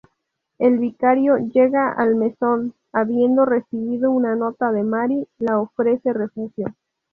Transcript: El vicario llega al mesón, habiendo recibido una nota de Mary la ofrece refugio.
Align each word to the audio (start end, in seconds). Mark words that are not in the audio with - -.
El 0.57 0.79
vicario 0.79 1.37
llega 1.37 1.91
al 1.91 2.15
mesón, 2.15 2.73
habiendo 2.91 3.45
recibido 3.45 4.09
una 4.09 4.35
nota 4.35 4.71
de 4.71 4.81
Mary 4.81 5.27
la 5.37 5.59
ofrece 5.59 6.11
refugio. 6.11 6.73